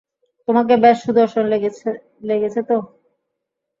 [0.47, 1.89] তোমাকে বেশ সুদর্শন লেগেছে
[2.29, 2.75] দেখতে!